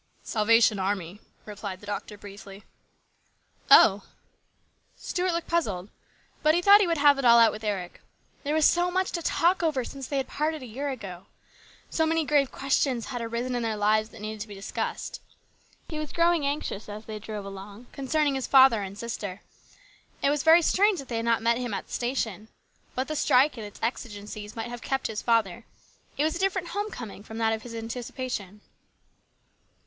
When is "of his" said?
27.53-27.75